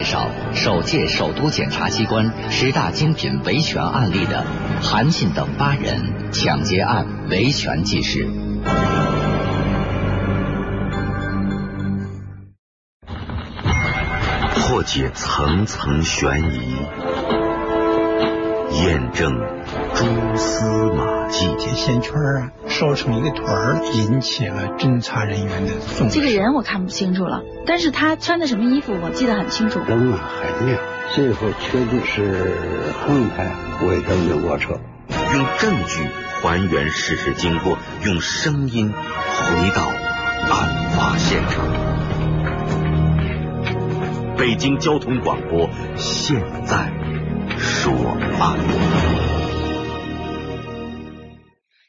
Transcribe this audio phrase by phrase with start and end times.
[0.00, 4.44] 介绍首届首都检察机关十大精品维权案例的
[4.82, 8.26] 韩信等八人抢劫案维权纪实。
[14.56, 17.43] 破解层层悬疑，
[18.82, 19.32] 验证
[19.94, 20.04] 蛛
[20.36, 21.48] 丝马迹。
[21.58, 26.14] 这线圈啊，烧成一个团儿，引起了侦查人员的重视。
[26.14, 29.80] 这个人我看不清楚了，但是他穿的什么衣服我记得很清楚。
[29.86, 30.80] 灯啊很亮，
[31.12, 32.52] 最后确定是
[33.00, 33.50] 横排
[33.86, 34.80] 尾的越过车。
[35.34, 36.08] 用证据
[36.40, 39.88] 还原事实经过，用声音回到
[40.50, 41.64] 案发现场。
[44.36, 46.92] 北京交通广播现在
[47.58, 47.92] 说
[48.40, 48.58] 案。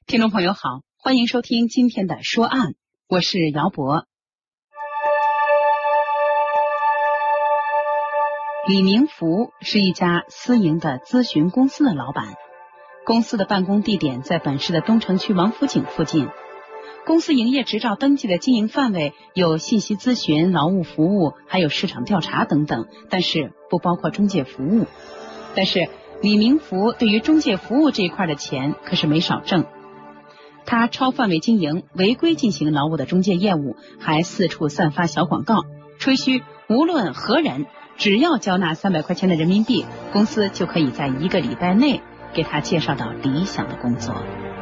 [0.06, 2.73] 听众朋友好，欢迎收听今天的说案，
[3.08, 4.06] 我是姚博。
[8.68, 12.34] 李明福是一家私营的咨询公司的老板，
[13.06, 16.28] 公司的办公地点在本市的东城区王府井附近。
[17.06, 24.88] 公司营业执照登记的经营范围有信息咨询、劳务服务，还有市场调查等等，但是不包括中介服务。
[25.56, 25.88] 但是
[26.22, 29.66] 李明福对于中介服务这一块的钱可是没少挣。
[30.66, 35.61] 他超范围经营、违规进行劳务的中介业务，还四处散发小广告，
[36.00, 37.67] 吹嘘无论何人，
[37.98, 42.02] 只要交纳三百块钱的人民币，公司就可以在一个礼拜内
[42.33, 44.16] 给他介绍到理想的工作。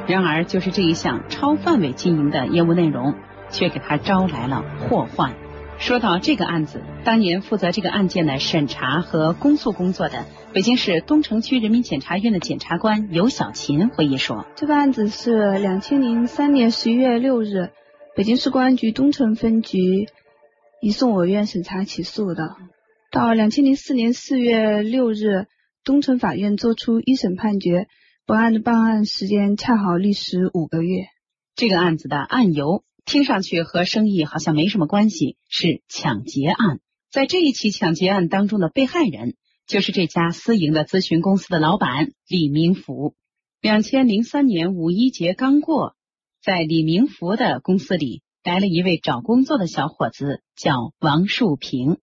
[0.05, 3.16] 然而，就是这一项超范围经营的业务内容，
[3.49, 5.33] 却给他招来了祸患。
[5.79, 17.71] 说到这个案子，当年负责这个案件的审查和公诉工作的北京市东城区人民检察院的检察官尤小琴回忆说：“这个案子是两千零三年十一月六日，
[18.15, 20.07] 北京市公安局东城分局
[20.81, 22.55] 移送我院审查起诉的。
[23.11, 25.47] 到两千零四年四月六日，
[25.83, 27.87] 东城法院作出一审判决。”
[28.25, 31.08] 本案的办案时间恰好历时五个月。
[31.58, 36.80] 这个案子的案由听上去和生意好像没什么关系，是抢劫案。
[37.11, 39.36] 在这一起抢劫案当中的被害人
[39.67, 43.13] 就是这家私营的咨询公司的老板李明福。
[43.61, 45.95] 两千零三年五一节刚过，
[46.42, 51.97] 在李明福的公司里来了一位找工作的小伙子，叫王树平。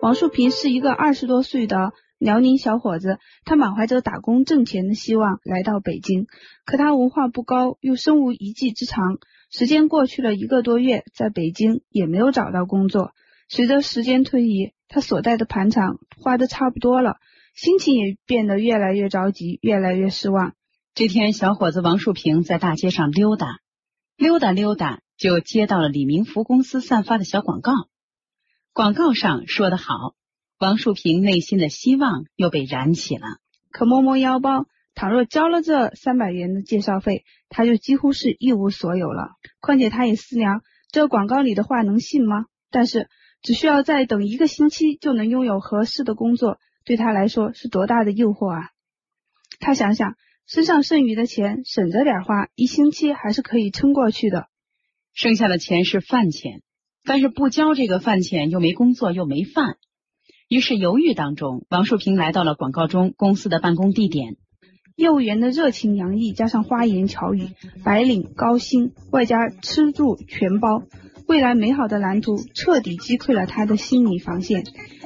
[0.00, 1.92] 王树平是一个二十多岁的。
[2.24, 6.26] 辽宁小伙子，他满怀着打工挣钱的希望来到北京，
[6.64, 9.18] 可他文化不高，又身无一技之长。
[9.50, 13.12] 时间过去了一个多月，在北京也没有找到工作。
[13.50, 17.16] 随着时间推移，他所在的盘场花的差不多了，
[17.54, 20.54] 心情也变得越来越着急，越来越失望。
[20.94, 23.58] 这天，小伙子王树平在大街上溜达，
[24.16, 27.72] 溜达溜达，就接到了李明福公司散发的小广告。
[28.72, 30.14] 广告上说的好。
[30.58, 33.26] 王树平内心的希望又被燃起了，
[33.70, 39.32] 可摸摸腰包，倘若交了这三百元的介绍费，他就几乎是一无所有了。
[39.60, 42.46] 况且他也思量，这广告里的话能信吗？
[42.70, 43.08] 但是
[43.42, 48.70] 只需要再等一个星期就能拥有合适的工作，对他来说是多大的诱惑啊！
[49.58, 50.16] 他想想，
[50.46, 54.46] 身上剩余的钱省着点花，一星期还是可以撑过去的。
[55.12, 56.62] 剩下的钱是饭钱，
[57.04, 59.76] 但是不交这个饭钱，又没工作，又没饭。
[60.48, 64.36] 于是犹豫当中，王树平来到了广告中公司的办公地点。
[64.94, 67.48] 业务员的热情洋溢，加上花言巧语，
[67.82, 70.82] 白领高薪，外加吃住全包，
[71.26, 74.62] 未来美好的蓝图彻底击溃了他的心理防线。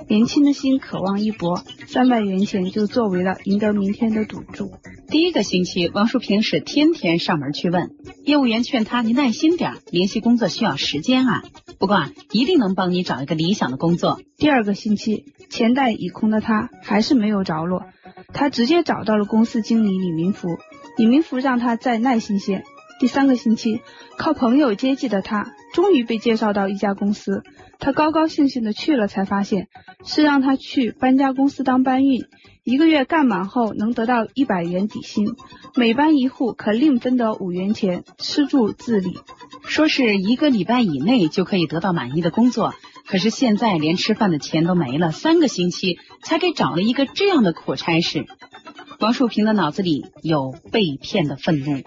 [0.08, 4.72] 年轻的心渴望一搏，三百元钱就作为了赢得明天的赌注。
[5.10, 7.92] 第一个星期，王淑萍是天天上门去问
[8.24, 11.42] 业务员，劝他你耐心点，联系工作需要时间啊。
[11.78, 14.20] 不过啊，一定能帮你找一个理想的工作。
[14.36, 17.86] 第二个星期，钱袋已空的他还是没有着落，
[18.34, 20.58] 他直接找到了公司经理李明福。
[20.98, 22.62] 李明福让他再耐心些。
[22.98, 23.80] 第三个星期，
[24.16, 27.44] 靠朋友接济的他终于被介绍到一家公司，
[27.78, 29.68] 他高高兴兴的去了，才发现
[30.04, 32.24] 是让他去搬家公司当搬运，
[32.64, 35.28] 一个月干满后能得到一百元底薪，
[35.76, 39.18] 每搬一户可另分得五元钱，吃住自理。
[39.64, 42.74] 说是一个礼拜以内就可以得到满意的工作，
[43.06, 48.26] 可是现在连吃饭的钱都没了，三个星期才给找了一个这样的苦差事。
[48.98, 51.82] 王树平的脑子里有被骗的愤怒。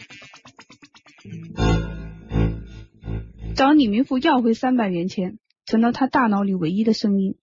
[3.56, 7.36] 找李明福要回三百元钱，成了他大脑里唯一的声音。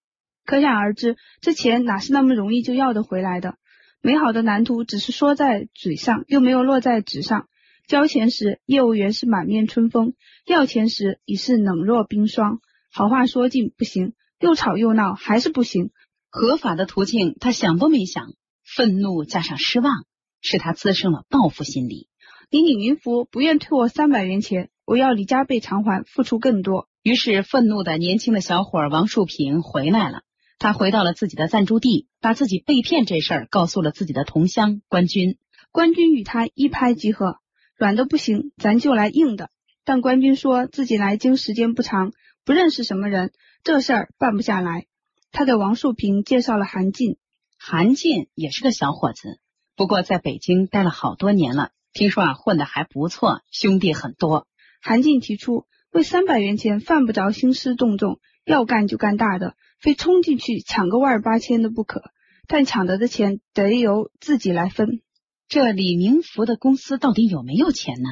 [0.44, 3.56] 可想而知，这钱哪是那么容易就要得回来的？
[4.00, 7.48] 美好的蓝图只是说在嘴上，又没有落在纸上。
[7.86, 10.12] 交钱时，业务员是满面春风；
[10.46, 12.60] 要钱时，已是冷若冰霜。
[12.92, 15.90] 好话说尽不行，又吵又闹还是不行。
[16.30, 18.32] 合法的途径他想都没想，
[18.64, 20.04] 愤怒加上失望，
[20.40, 22.08] 使他滋生了报复心理。
[22.50, 26.88] 你李云福不愿退我三百元钱，我要李加倍偿还，付出更多。
[27.02, 30.22] 于是，愤怒的年轻的小伙王树平回来了。
[30.58, 35.36] 他回到了自己的暂住地，把自己被骗这事儿告诉了自己的同乡关军。
[35.72, 37.36] 关军与他一拍即合，
[37.76, 39.50] 软的不行，咱就来硬的。
[39.84, 42.12] 但关军说自己来京时间不长，
[42.46, 43.30] 不认识什么人，
[43.62, 44.86] 这事儿办不下来。
[45.32, 47.18] 他给王树平介绍了韩进，
[47.58, 49.38] 韩进也是个小伙子，
[49.76, 54.46] 不过在北京待了好多年了，听说啊混的还不错，兄弟很多。
[54.80, 59.54] 韩进提出，为三百元钱犯不着兴师动众，要干就干大的。
[59.80, 62.02] 非冲进去抢个万儿八千的不可，
[62.48, 65.02] 但抢得的钱得由自己来分。
[65.48, 68.08] 这李明福的公司到底有没有钱呢？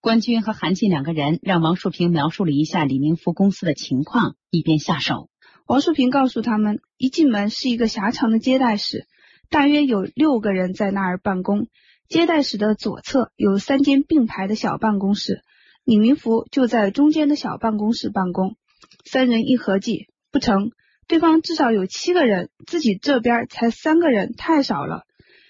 [0.00, 5.30] 关军和韩进两个人让王树平描述了一下李明福公司的情况，以便下手。
[5.66, 9.06] 王树平告诉他们，一进门是一个狭长的接待室，
[9.48, 11.68] 大约有六个人在那儿办公。
[12.08, 15.42] 接待室的左侧有三间并排的小办公室，
[15.84, 18.56] 李明福就在中间的小办公室办公。
[19.04, 20.72] 三人一合计，不成。
[21.06, 25.04] 对方至少有七个人，自己这边才三个人，太少了。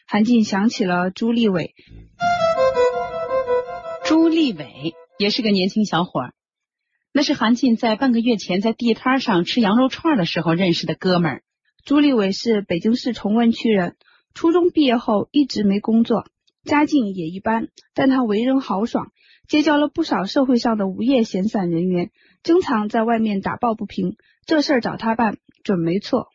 [0.05, 1.77] 韩进想起了朱立伟，
[4.05, 6.33] 朱立伟也是个年轻小伙，
[7.13, 11.43] 那是韩进在半个月前在地摊上吃羊肉串的时候认识的哥们儿。
[11.85, 13.97] 朱立伟是北京市崇文区人，
[14.35, 16.25] 初中毕业后一直没工作，
[16.69, 19.11] 家境也一般，但他为人豪爽，
[19.49, 22.13] 结交了不少社会上的无业闲散人员，
[22.45, 24.17] 经常在外面打抱不平。
[24.47, 26.29] 这事儿找他办准没错。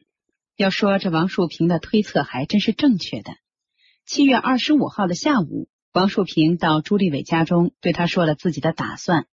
[0.58, 3.32] 要说这王树平的推测还真是正确的。
[4.06, 9.28] 七月二十五号的下午，王树平到朱立伟家中，对他说了自己的打算。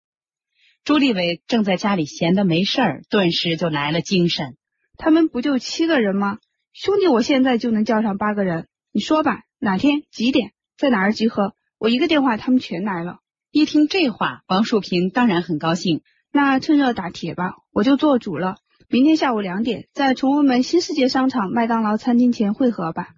[0.84, 4.56] 朱立伟正在家里闲的没事儿，顿时就来了精神。
[4.96, 6.38] 他们不就七个人吗？
[6.72, 8.66] 兄弟，我现在就能叫上八个人。
[8.92, 11.54] 你说吧，哪天几点在哪儿集合？
[11.80, 13.18] 我一个电话，他们全来了。
[13.50, 16.02] 一听这话，王树平当然很高兴。
[16.30, 18.58] 那趁热打铁吧，我就做主了。
[18.88, 23.08] 明天下午两点，在崇文门新世界商场麦当劳餐厅前汇合吧。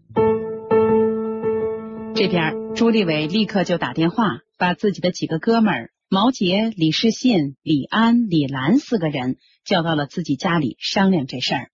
[2.14, 9.36] 这边朱立伟立刻就打电话，把自己的几个哥们儿毛杰、李世信、李安、李兰四个人
[9.66, 11.70] 叫到了自己家里商量这事儿。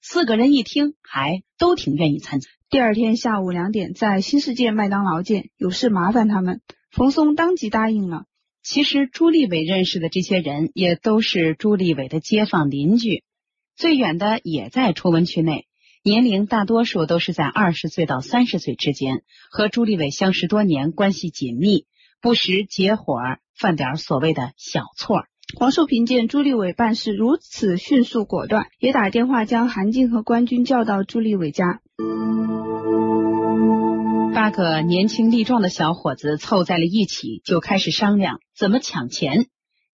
[0.00, 2.48] 四个人一听，还都挺愿意参加。
[2.70, 6.60] 第二天下午两点，在新世界麦当劳见，有事麻烦他们。
[6.90, 8.24] 冯松当即答应了。
[8.62, 13.22] 其实朱立伟认识的这些人，也都是朱立伟的街坊邻居。
[13.74, 15.66] 最远的也在崇文区内，
[16.04, 21.86] 年龄大多数都是在二十岁到三十岁之间，和朱立伟相识多年，关系紧密，
[22.20, 23.16] 不时结伙
[23.56, 25.24] 犯点所谓的小错。
[25.56, 31.80] 黄树平见朱立伟办事如此迅速果断，也打电话将韩静和关军叫到朱立伟家。
[34.38, 39.46] 八个年轻力壮的小伙子凑在了一起，就开始商量怎么抢钱。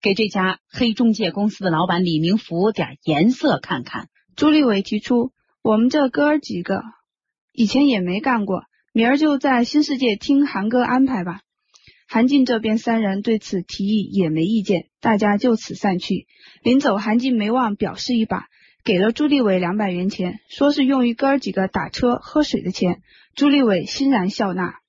[0.03, 4.07] 给这家黑中介公司的老板李明福点颜色看看。
[4.35, 5.31] 朱立伟提出，
[5.63, 6.83] 我们这哥儿几个
[7.53, 11.39] 以前也没干过，明儿就在新世界听韩哥安排吧。
[12.07, 16.27] 韩进这边三人对此提议也没意见，大家就此散去。
[16.61, 18.45] 临走，韩进没忘表示一把，
[18.83, 23.01] 给了朱立伟两百元钱，说是用于哥儿几个打车喝水的钱。
[23.35, 24.79] 朱立伟欣然笑纳。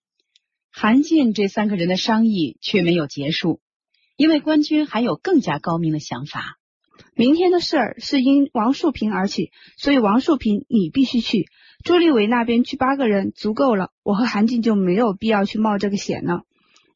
[0.71, 3.61] 韩进这三个人的商议却没有结束。
[4.17, 6.57] 因为官军还有更加高明的想法，
[7.17, 11.47] 明天的事儿是因王树平而起，所以王树平你必须去。
[11.85, 16.43] 朱立伟那边去八个人足够了，我和韩进就没有必要去冒这个险了。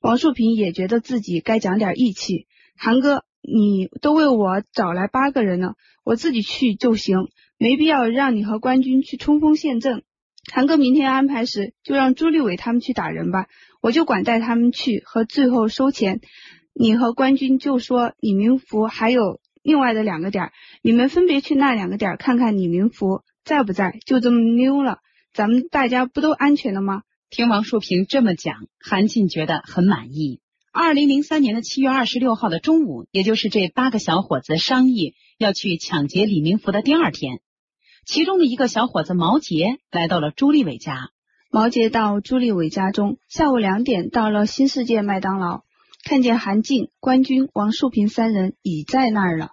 [0.01, 7.29] 王树平也觉得自己该讲点义气，韩哥，你都为我找来八个人了，我自己去就行，
[7.59, 10.05] 没必要让你和官军去冲锋陷阵。
[10.53, 13.47] 韩哥明天安排时就让朱立伟他们去打人吧，
[13.81, 16.21] 我就管带他们去和最后收钱。
[16.73, 20.51] 你和官军就说李明福还有另外的两个点，
[20.83, 24.99] 你们分别去那两个点看看李明福在不在，就这么溜了，
[25.33, 27.03] 咱们大家不都安全了吗？
[27.29, 30.41] 听王树平这么讲，韩进觉得很满意。
[30.73, 37.41] 二零零三年的七月二十六号的中午，也就是这八个小伙子商议要去抢劫李明福的第二天，
[38.05, 41.11] 其中的一个小伙子毛杰来到了朱立伟家。
[41.51, 45.63] 毛杰到朱立伟家中，下午两点到了新世界麦当劳。
[46.03, 49.51] 看见韩进、关军、王树平三人已在那儿了。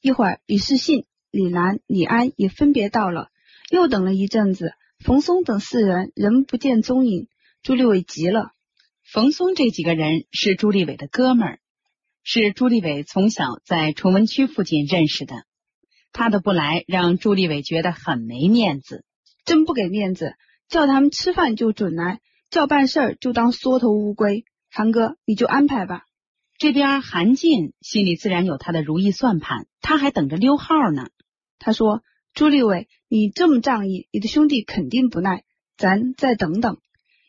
[0.00, 3.28] 一会儿，李世信、李兰、李安也分别到了。
[3.70, 4.72] 又等了一阵子，
[5.04, 7.26] 冯松等四人仍不见踪影。
[7.62, 8.52] 朱立伟急了。
[9.02, 11.58] 冯松这几个人是朱立伟的哥们儿，
[12.22, 15.34] 是朱立伟从小在崇文区附近认识的。
[16.12, 19.04] 他的不来让朱立伟觉得很没面子，
[19.44, 20.34] 真不给面子，
[20.68, 24.44] 叫他们吃饭就准来，叫办事儿就当缩头乌龟。
[24.70, 26.04] 韩哥，你就安排吧。
[26.58, 31.06] 这边韩进心里自然有他的如意算盘，他还等着溜号呢。
[31.58, 32.02] 他说
[32.34, 35.44] ：“朱立伟，你这么仗义，你的兄弟肯定不耐，
[35.76, 36.78] 咱再等等。”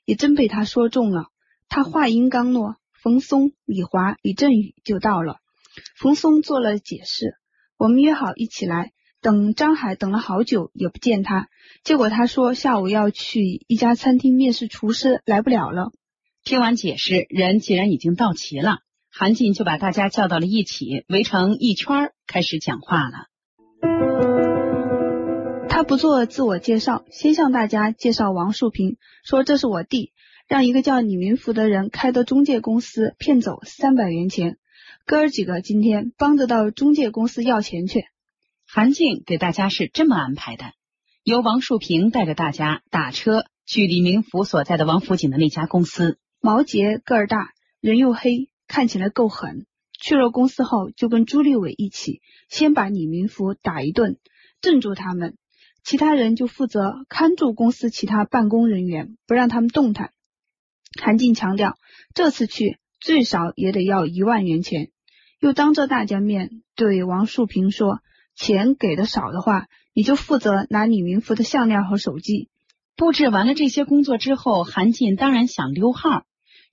[0.05, 1.27] 也真被他说中了。
[1.67, 5.37] 他话音刚落，冯松、李华、李振宇就到了。
[5.95, 7.35] 冯松做了解释
[7.79, 11.47] ：“我们约好一起来，等张海等了好久也不见他，
[11.81, 15.93] 结果他说下午要去一家餐厅面试厨师，来不了了。”
[16.43, 23.27] 听完解释，人既然已经到齐了，韩进就把大家叫到了一起，围成一圈开始讲话了。
[25.69, 30.11] 他不做自我介绍，先向大家介绍王树平，说这是我弟，
[30.49, 34.57] 让一个叫李明福的人开的中介公司骗走三百元钱，
[35.09, 38.05] 哥儿几个今天帮着到中介公司要钱去。
[38.67, 40.65] 韩静给大家是这么安排的：
[41.23, 46.19] 由王树平带着大家打车去李明福所在的王府井的那家公司。
[46.39, 49.65] 毛杰个儿大，人又黑，看起来够狠。
[49.99, 54.19] 去了公司后，就跟朱立伟一起，先把李明福打一顿，
[54.61, 55.37] 镇住他们。
[55.83, 60.13] 其他人就负责看住公司其他办公人员，不让他们动弹。
[61.01, 61.79] 韩静强调，
[62.13, 64.91] 这次去最少也得要一万元钱，
[65.39, 67.99] 又当着大家面对王树平说
[68.35, 72.49] ：“钱给的少的话，你就负责拿李明福的项链和手机。”
[72.97, 76.23] 布置完了这些工作之后，韩进当然想溜号，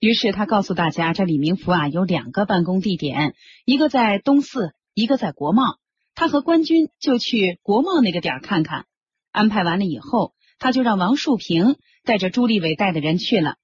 [0.01, 3.33] 于是他告诉大家，这李明福啊有两个办公地点，
[3.63, 5.77] 一个在东四，一个在国贸。
[6.13, 8.85] 他和官军就去国贸那个点看看。
[9.31, 13.55] 安排完了以后，他就让王树平带着朱立伟带的人去了，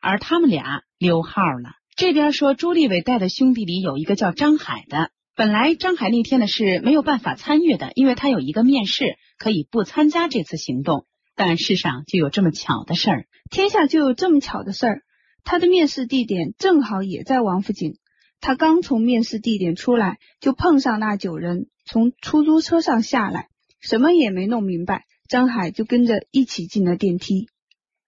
[0.00, 1.72] 而他们俩溜号了。
[1.96, 11.06] 这边说朱立伟带的兄弟里有一个叫张海的，本来张海那天呢是没有办法参与的，因为他有一个面试，可以不参加这次行动。
[11.36, 15.02] 但世上就有这么巧的事儿，天下就有这么巧的事儿。
[15.44, 17.96] 他的面试地点正好也在王府井，
[18.40, 23.48] 他刚从面试地点出来，就碰上那九人从出租车上下来，
[23.80, 25.04] 什么也没弄明白。
[25.28, 27.48] 张海就跟着一起进了电梯，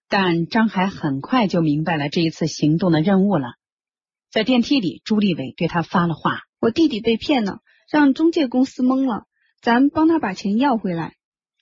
[0.09, 3.53] 但张海很快就明白了这一次行动的任务了。
[4.37, 9.25] 在电梯里，朱立伟对他发了话：“我弟弟被骗了，让中介公司蒙了，
[9.63, 11.15] 咱帮他把钱要回来。”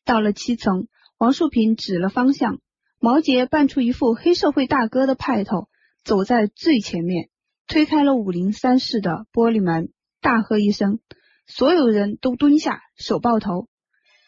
[0.04, 2.60] 到了七层，王树平指了方向，
[3.00, 5.70] 毛杰扮出一副黑社会大哥的派头，
[6.04, 7.30] 走在最前面，
[7.66, 11.00] 推开了五零三室的玻璃门，大喝一声，
[11.48, 13.70] 所有人都蹲下，手抱头。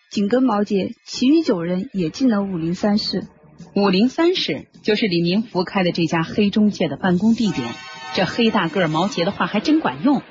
[0.10, 3.28] 紧跟毛杰，其余九人也进了五零三室。
[3.76, 7.68] 五零三室就是李明福开的这家黑中介的办公地点。
[8.16, 10.24] 这黑大个毛杰的话还真管用，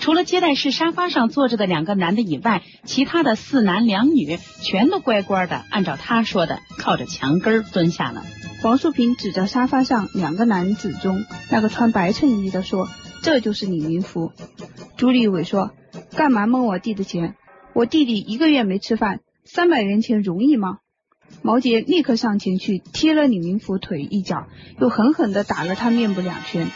[0.00, 8.24] 除了接待室沙发上坐着的两个男的以外，其他的四男两女全都乖乖的按照他说的靠着墙根蹲下了。
[8.62, 12.88] 黄树平指着沙发上两个男子中那个穿白衬衣的说
[13.22, 14.32] ：“这就是李明福。”
[14.98, 15.70] 朱立伟说
[16.14, 17.36] ：“干嘛蒙我弟的钱？”
[17.72, 20.78] 我弟弟一个月没吃饭，三百元钱容易吗？
[21.42, 24.46] 毛杰立刻上前去踢了李明福腿一脚，
[24.78, 26.68] 又狠狠地打了他面部两拳。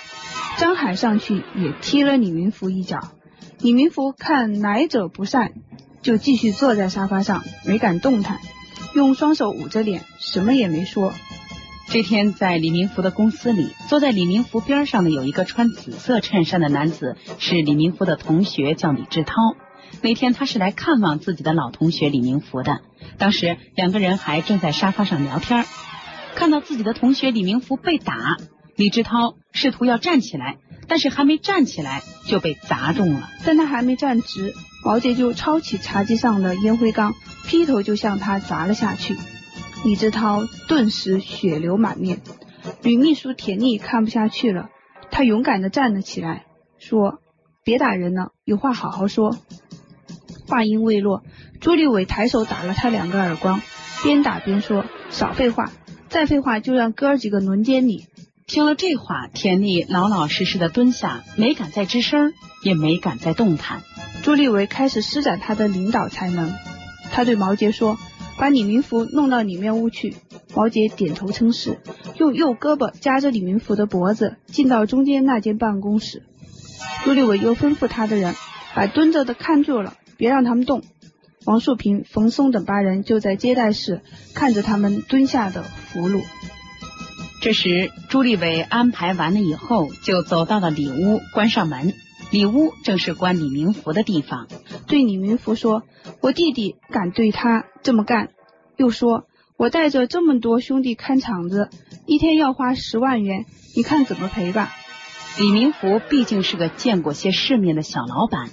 [0.57, 3.01] 张海上去也踢了李明福一脚。
[3.61, 5.53] 李明福看来者不善，
[6.01, 8.39] 就继续坐在沙发上，没敢动弹，
[8.95, 11.13] 用双手捂着脸，什么也没说。
[11.89, 19.35] 这天在李明福的公司里，坐在李明福边上的有一个穿紫色衬衫的男子，是李明福的同学，叫李志涛。
[20.03, 22.83] 那天他是来看望自己的老同学李明福的，
[23.19, 25.65] 当时两个人还正在沙发上聊天，
[26.35, 28.37] 看到自己的同学李明福被打，
[28.77, 30.59] 李志涛试图要站起来，
[30.89, 33.31] 但是还没站起来就被砸中了。
[33.45, 34.53] 但他还没站直，
[34.85, 37.15] 毛杰就抄起茶几上的烟灰缸，
[37.47, 39.17] 劈头就向他砸了下去。
[39.85, 42.21] 李志涛顿时血流满面。
[42.83, 44.69] 女秘书田丽看不下去了，
[45.11, 46.47] 她勇敢的站了起来，
[46.79, 47.21] 说
[47.65, 49.37] ：“别打人了，有话好好说。”
[50.47, 51.23] 话音未落，
[51.61, 53.63] 朱立伟抬手打了他两个耳光，
[54.03, 55.71] 边打边说：“少废话，
[56.09, 58.07] 再废话就让哥儿几个轮奸你。”
[58.47, 63.83] 听了这话，田丽老老实实的蹲下，没敢再吱声，也没敢再动弹。
[64.23, 66.53] 朱立伟开始施展他的领导才能，
[67.11, 67.99] 他对毛杰说
[68.37, 70.17] ：“把李明福弄到里面屋去。”
[70.55, 71.81] 毛杰点头称是，
[72.19, 76.23] 用右胳膊夹着李明福的脖子，进到中间那间办公室。
[77.03, 78.35] 朱立伟又吩咐他的人
[78.75, 79.95] 把蹲着的看住了。
[80.17, 80.83] 别让他们动。
[81.45, 84.01] 王树平、冯松等八人就在接待室
[84.35, 86.23] 看着他们蹲下的俘虏。
[87.43, 91.93] 这时，朱立伟安排完了以后，就走到了里屋，关上门。
[92.31, 94.49] 里屋正是关李明福的地方。
[94.87, 95.83] 对李明福说
[96.21, 98.31] ：“我弟弟敢对他这么干，
[98.77, 101.69] 又说我带着这么多兄弟看场子，
[102.07, 103.45] 一天要花十万元，
[103.77, 104.73] 你看怎么赔吧？
[105.39, 108.51] 李明福毕竟是个见过些世面的小老板，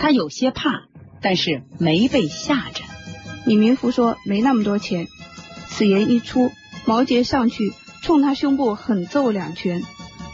[0.00, 0.84] 他有些怕，
[1.20, 2.82] 但是没被吓着。
[3.44, 5.06] 李明福说没那么多钱。
[5.68, 6.50] 此言一出，
[6.86, 9.82] 毛杰上去冲他胸部狠揍两拳，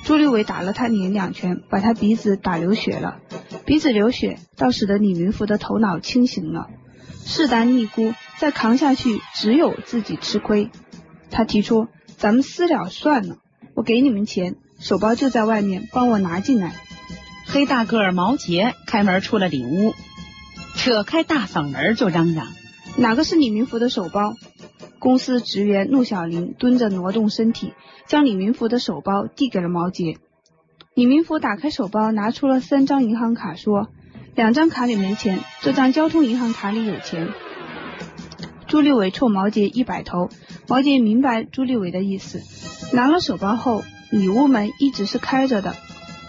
[0.05, 3.19] 朱立伟打了他脸两拳，把他鼻子打流血了。
[3.65, 6.69] 鼻子流血倒使得李明福的头脑清醒了，
[7.25, 10.71] 势单力孤，再扛下去只有自己吃亏。
[11.33, 13.39] 他提出咱们私了算了，
[13.75, 14.55] 我给你们钱。
[14.79, 16.86] 手包就在外面，帮我拿进来。
[17.49, 19.95] 黑大个毛杰开门出了里屋，
[20.75, 22.49] 扯开大嗓门就嚷嚷
[22.99, 24.35] ：“哪个是李明福的手包？”
[24.99, 27.73] 公司职员陆小玲蹲着挪动身体，
[28.09, 30.19] 将李明福的手包递给了毛杰。
[30.95, 33.89] 李明福打开手包，拿出了三张银行卡，说
[34.35, 37.29] ：“两张卡里没钱，这张交通银行卡里有钱。”
[38.67, 40.29] 朱立伟冲毛杰一摆头，
[40.69, 42.43] 毛杰明白朱立伟的意思，
[42.95, 43.85] 拿了手包后。
[44.09, 45.75] 里屋门一直是开着的，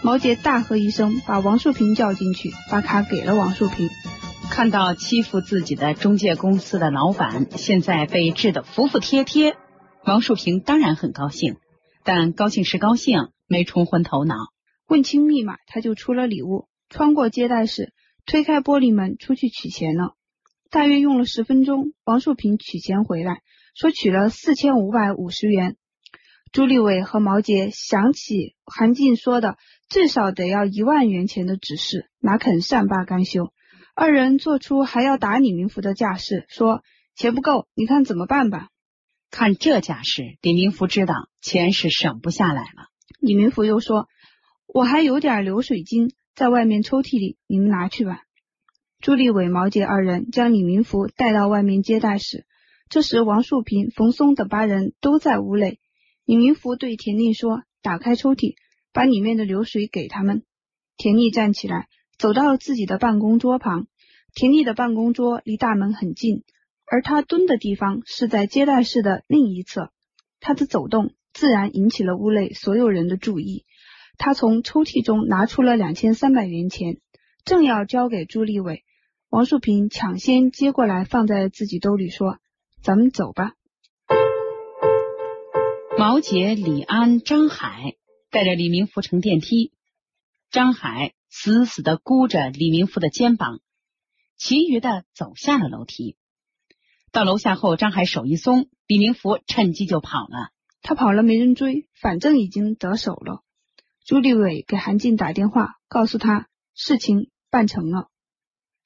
[0.00, 3.88] 毛杰大喝一声，把王树平叫进去，把卡给了王树平。
[4.48, 9.56] 看到欺负自己的中介公司的老板现在被治得服服帖帖，
[10.04, 11.56] 王树平当然很高兴，
[12.04, 14.34] 但高兴是高兴，没冲昏头脑。
[14.86, 17.92] 问清密码，他就出了礼物，穿过接待室，
[18.24, 20.14] 推开玻璃门出去取钱了。
[20.70, 23.40] 大约用了十分钟，王树平取钱回来，
[23.74, 25.76] 说取了四千五百五十元。
[26.50, 33.52] 朱立伟和毛杰想起韩进说的至少得要一万元钱的指示，哪肯善罢甘休？
[33.94, 36.82] 二人做出还要打李明福的架势，说
[37.14, 38.68] 钱不够，你看怎么办吧？
[39.30, 42.88] 看这架势，李明福知道钱是省不下来了。
[43.20, 44.08] 李明福又说
[44.66, 48.22] ：“我还有点流水金在外面抽屉里，你们拿去吧。”
[49.00, 52.46] 朱立伟、毛杰二人将李明福带到外面接待室。
[52.88, 55.78] 这时，王树平、冯松等八人都在屋内。
[56.28, 58.54] 李明福对田丽说：“打开抽屉，
[58.92, 60.42] 把里面的流水给他们。”
[60.98, 61.88] 田丽站起来，
[62.18, 63.86] 走到自己的办公桌旁。
[64.34, 66.44] 田丽的办公桌离大门很近，
[66.84, 69.90] 而他蹲的地方是在接待室的另一侧。
[70.38, 73.64] 他的走动自然引起了屋内所有人的注意。
[74.18, 76.98] 他从抽屉中拿出了两千三百元钱，
[77.46, 78.84] 正要交给朱立伟，
[79.30, 82.36] 王树平抢先接过来，放在自己兜里，说
[82.84, 83.54] ：“咱们走吧。”
[85.98, 87.96] 毛杰、李安、张海
[88.30, 89.72] 带着李明福乘电梯，
[90.48, 93.58] 张海死死的箍着李明福的肩膀，
[94.36, 96.16] 其余的走下了楼梯。
[97.10, 100.50] 到楼下后，张海手一松，李明福趁机就跑了。
[100.82, 103.42] 他跑了没人追，反正已经得手了。
[104.06, 108.08] 朱立伟给韩进打电话，告诉他事情办成了。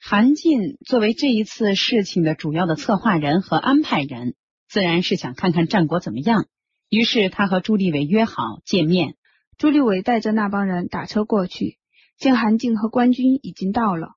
[0.01, 4.35] 韩进作为这一次事情的主要的策划人和安排人，
[4.67, 6.47] 自然是想看看战果怎么样。
[6.93, 9.15] 于是他和朱立伟约好见面。
[9.57, 11.79] 朱立伟带着那帮人打车过去，
[12.19, 14.09] 见韩静和官军已经到了。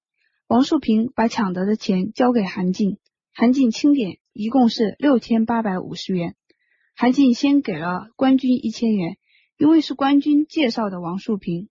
[0.46, 2.98] 王树平把抢得的钱交给韩静，
[3.34, 6.36] 韩静清点，一共是六千八百五十元。
[6.98, 9.16] 韩静先给了官军一千元，
[9.58, 11.70] 因为是官军介绍的王树平。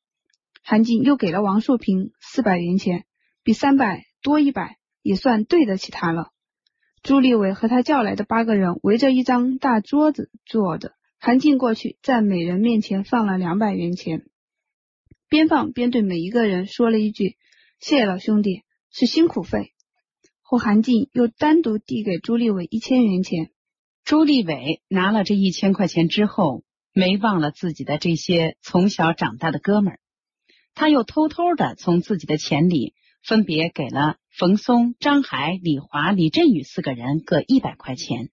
[0.63, 3.05] 韩静又给了王树平四百元钱，
[3.43, 6.31] 比三百多一百，也算对得起他了。
[7.05, 14.25] 朱立伟和他叫来的八个人围着一张大桌子坐着，韩进过去，在每人面前放了两百元钱，
[15.29, 17.37] 边放边对每一个人说了一句
[17.79, 19.75] ：“谢了，兄弟，是辛苦费。”
[20.41, 23.51] 后韩进又单独递给朱立伟一千元钱。
[24.03, 26.65] 朱立伟拿了这一千块钱之后，
[26.95, 29.99] 没忘了自己的这些从小长大的哥们儿，
[30.73, 34.17] 他又偷偷的从自己的钱里分别给了。
[34.31, 38.29] 冯松、张海、李华、李振宇四个人各一百块钱。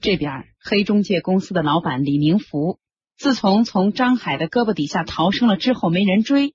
[0.00, 2.78] 这边黑中介公司的老板李明福，
[3.16, 6.54] 自从从张海的胳膊底下逃生了之后，没人追，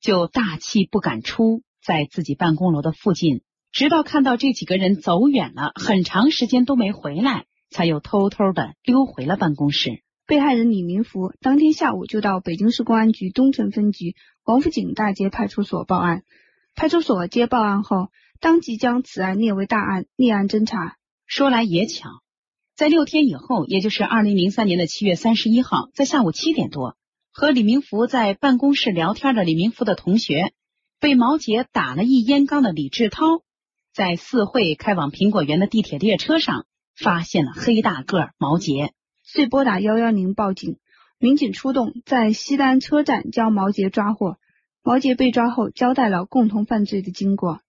[0.00, 10.02] 就大气不敢出，在自己办公楼的附近，直到看到这几个人走远了，很长时间都没回来，才又偷偷的溜回了办公室。
[10.26, 16.22] 被害人李明福当天下午就到北京市公安局东城分局王府井大街派出所报案。
[16.74, 18.08] 派出所接报案后，
[18.40, 20.96] 当即将此案列为大案，立案侦查。
[21.26, 22.08] 说来也巧，
[22.74, 26.96] 在六天以后，也就是二零零三年的七月三十一号，在下午七点多，
[27.30, 30.52] 和李明福在办公室聊天的李明福的同学，
[30.98, 33.42] 被毛杰打了一烟缸的李志涛，
[33.94, 38.92] 在四惠开往苹果园的地铁列车上发现了黑大个毛杰。
[39.22, 40.78] 遂拨打幺幺零报警，
[41.22, 44.38] 民警出动，在西单车站将毛杰抓获。
[44.82, 47.60] 毛杰被抓后交代了共同犯罪的经过。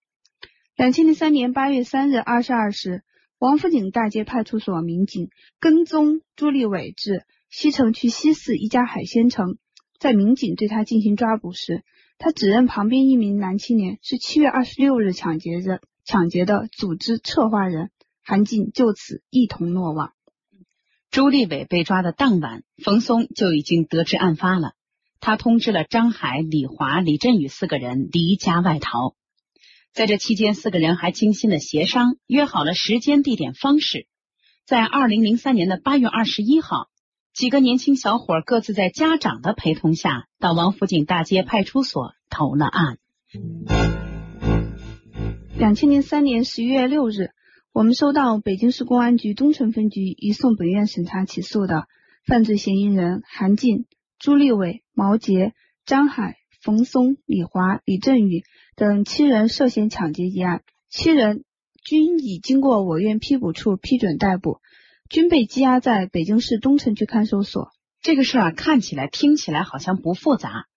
[0.76, 3.04] 两千零三年八月三日二十二时，
[3.38, 9.60] 王府井大街派出所民警跟踪朱立伟至西城区西四一家海鲜城，
[10.00, 11.84] 在民警对他进行抓捕时，
[12.18, 17.92] 他指认旁边一名男青年是七月二十六日抢劫的抢劫的组织策划人，
[18.24, 20.12] 韩进就此一同落网。
[21.14, 24.72] 朱立伟被抓的当晚，冯松就已经得知案发了。
[25.20, 29.14] 他通知了张海、李华、李振宇四个人离家外逃。
[29.94, 34.08] 在这期间，四个人还精心的协商，约好了时间、地点、方式。
[34.66, 36.88] 在二零零三年的八月二十一号，
[37.32, 42.98] 几个年轻小伙各自在家长的陪同下，到王府井大街派出所投了案。
[45.60, 47.30] 两千零三年十一月六日。
[47.74, 51.88] 我们收到北京市公安局东城分局移送本院审查起诉的
[52.24, 53.88] 犯罪嫌疑人韩进、
[54.20, 58.44] 朱立伟、毛杰、张海、冯松、李华、李振宇
[58.76, 61.46] 等七人涉嫌抢劫一案，七人
[61.84, 64.60] 均已经过我院批捕处批准逮捕，
[65.10, 67.72] 均被羁押在北京市东城区看守所。
[68.04, 70.68] 这个事儿啊，看起来、听起来好像不复杂。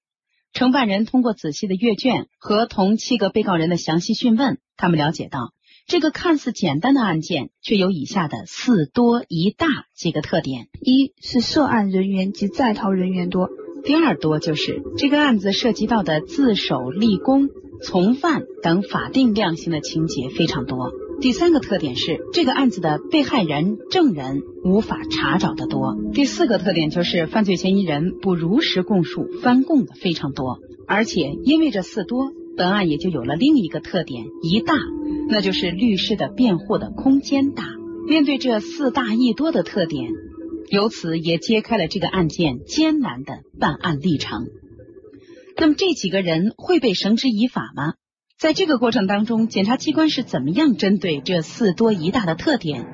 [0.54, 5.52] 承办人通过仔细的阅卷和同七个被告人的详细讯问，他们了解到。
[5.86, 13.46] 这个看似简单的案件，却有以下的四多一大几个特点：一是涉案人员及在逃人员多；
[13.84, 17.50] 第二多就是这个案子涉及到的自首、立功、
[17.84, 32.32] 从犯等法定量刑的情节非常多；第三个特点是这个案子的被害人、证人无法查找的多；第四个特点就是犯罪嫌疑人不如实供述、翻供的非常多，而且因为这四多。
[32.56, 34.74] 本案也就有了另一个特点，一大，
[35.28, 37.64] 那就是律师的辩护的空间大。
[38.08, 40.10] 面对这四大一多的特点，
[40.70, 44.46] 由此也揭开了这个案件艰难的办案历程。
[45.58, 47.94] 那么这几个人会被绳之以法吗？
[48.38, 52.86] 在这个过程当中，检察机关是怎么样针对这四多一大的特点，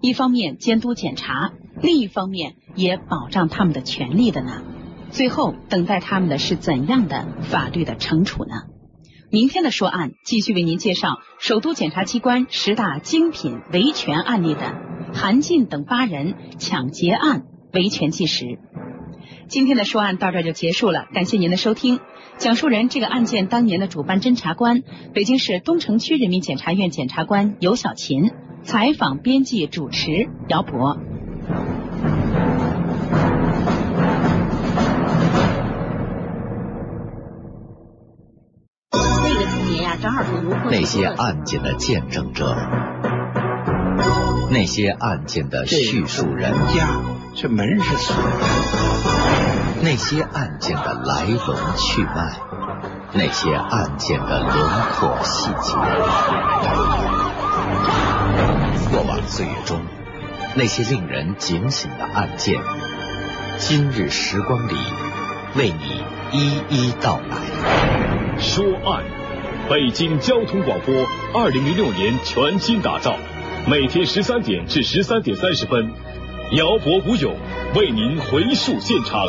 [0.00, 4.62] 一方面监督检查，另一方面也保障他们的权利的呢？
[5.10, 8.62] 最后等待他们的是怎样的法律的惩处呢？
[9.36, 14.80] 明天的说案继续为您介绍首都检察机关十大精品维权案例的
[15.12, 18.58] 韩进等八人抢劫案维权纪实。
[19.46, 22.00] 今天的说案到这就结束了，感谢您的收听。
[22.38, 28.30] 讲述人这个案件当年的主办侦查官，北京市东城区人民检察院检察官尤小琴，
[28.62, 30.96] 采访编辑主持姚博。
[40.70, 42.56] 那些案件的见证者，
[44.50, 47.00] 那些案件的叙述人，家
[47.34, 48.22] 这门是锁的，
[49.82, 52.38] 那些案件的来龙去脉，
[53.14, 54.54] 那些案件的轮
[54.94, 55.74] 廓细节，
[58.92, 59.80] 过往岁月中
[60.54, 62.60] 那些令人警醒的案件，
[63.58, 64.74] 今日时光里
[65.56, 68.38] 为你一一道来。
[68.38, 69.25] 说案。
[69.68, 70.94] 北京交通广播，
[71.34, 73.16] 二零零六年全新打造，
[73.68, 75.90] 每天十三点至十三点三十分，
[76.52, 77.34] 姚博吴勇
[77.74, 79.26] 为您回溯现场。